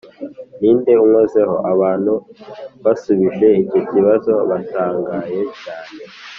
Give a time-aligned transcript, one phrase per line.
[0.59, 2.13] “ni nde unkozeho?” abantu
[2.83, 5.99] basubije icyo kibazo batangaye cyane